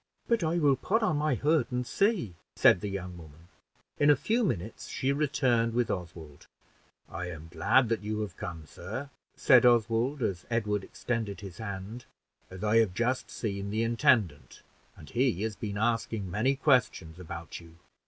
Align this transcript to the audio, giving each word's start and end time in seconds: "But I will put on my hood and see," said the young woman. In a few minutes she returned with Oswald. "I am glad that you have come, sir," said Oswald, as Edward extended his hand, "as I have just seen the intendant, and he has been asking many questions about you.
"But 0.27 0.43
I 0.43 0.57
will 0.57 0.77
put 0.77 1.03
on 1.03 1.17
my 1.17 1.35
hood 1.35 1.67
and 1.69 1.85
see," 1.85 2.33
said 2.55 2.81
the 2.81 2.89
young 2.89 3.19
woman. 3.19 3.49
In 3.99 4.09
a 4.09 4.15
few 4.15 4.43
minutes 4.43 4.87
she 4.87 5.13
returned 5.13 5.75
with 5.75 5.91
Oswald. 5.91 6.47
"I 7.07 7.27
am 7.29 7.49
glad 7.51 7.87
that 7.89 8.01
you 8.01 8.21
have 8.21 8.35
come, 8.35 8.65
sir," 8.65 9.11
said 9.35 9.63
Oswald, 9.63 10.23
as 10.23 10.47
Edward 10.49 10.83
extended 10.83 11.41
his 11.41 11.59
hand, 11.59 12.05
"as 12.49 12.63
I 12.63 12.77
have 12.77 12.95
just 12.95 13.29
seen 13.29 13.69
the 13.69 13.83
intendant, 13.83 14.63
and 14.97 15.07
he 15.07 15.43
has 15.43 15.55
been 15.55 15.77
asking 15.77 16.31
many 16.31 16.55
questions 16.55 17.19
about 17.19 17.59
you. 17.59 17.75